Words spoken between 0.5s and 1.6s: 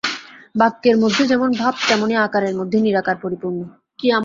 বাক্যের মধ্যে যেমন